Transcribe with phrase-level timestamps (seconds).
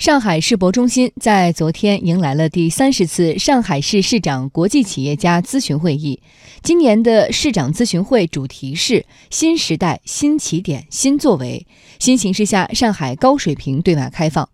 [0.00, 6.22] 上海世博中心在昨天迎来了第三十次上海市市长国际企业家咨询会议。
[6.62, 11.66] 今年的市长咨询会主题是“新时代新起点新作为”，
[12.00, 14.48] 新形势下上海高水平对外开放。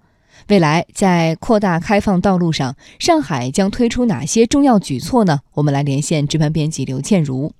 [0.48, 5.38] 未来在扩大开放道路上，上海将推出哪些重要举措呢？
[5.54, 7.52] 我们来连线值班编辑刘倩茹。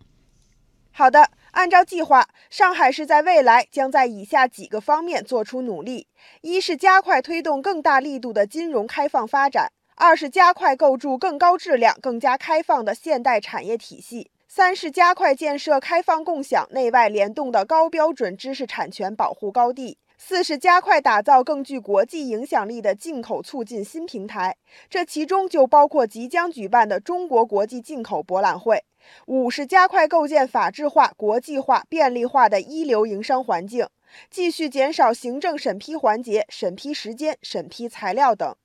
[0.98, 1.28] 好的。
[1.50, 6.06] 按照计划，上海市在未来将在以下几个方面做出努力：
[6.40, 9.66] 一是加快推动更大力度的金融开放发展；
[9.96, 24.56] 二是加快构筑更高质量、更加开放的现代产业体系；三是加快建设开放共享、内外联动的高标准知识产权保护高地；四是加快打造更具国际影响力的进口促进新平台，
[24.88, 28.82] 这其中就包括即将举办的中国国际进口博览会。
[29.26, 33.86] 五是加快构建法治化、国际化、便利化的一流营商环境，
[34.30, 38.56] 继续减少行政审批环节、审批时间、审批材料等。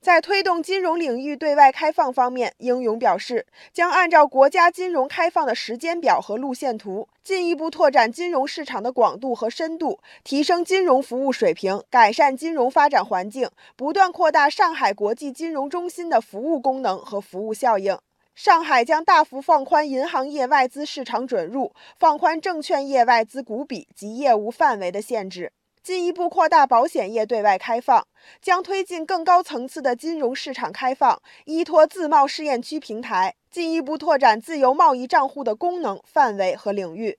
[0.00, 17.98] 在推动金融领域对外开放方面，英勇表示，将按照国家金融开放的时间表和路线图，进一步拓展金融市场的广度和深度，提升金融服务水平，改善金融发展环境，不断扩大上海国际金融中心的服务功能和服务效应。
[18.34, 25.50] 上海将大幅放宽银行业外资市场准入，放宽证券业外资股比及业务范围的限制，
[25.88, 28.06] 进一步扩大保险业对外开放，
[28.42, 37.18] 将推进更高层次的金融市场开放，依托自贸试验区平台，进一步拓展自由贸易账户的功能范围和领域。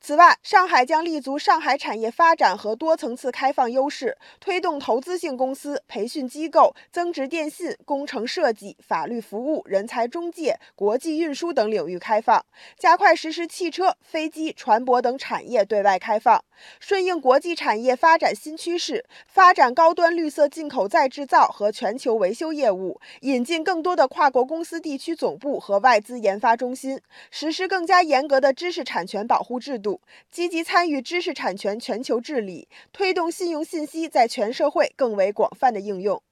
[0.00, 12.44] 此外，上海将立足上海产业发展和多层次开放优势，推动投资性公司、培训机构、增值电信、工程设计、法律服务、人才中介、国际运输等领域开放，
[12.78, 16.42] 加快实施汽车、飞机、船舶等产业对外开放，
[16.80, 29.57] 顺应国际产业发展新趋势，发展高端绿色进口再制造和全球维修业务，引进更多的跨国公司地区总部和外资研发中心，实施更加严格的知识产权保护。
[29.58, 36.22] 制度积极参与知识产权全球治理，推动信用信息在全社会更为广泛的应用。